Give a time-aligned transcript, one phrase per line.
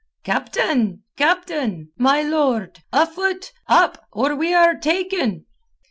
[0.23, 1.03] "Captain!
[1.15, 1.91] Captain!
[1.95, 2.79] My lord!
[2.91, 3.51] Afoot!
[3.67, 4.03] Up!
[4.11, 5.45] or we are taken!"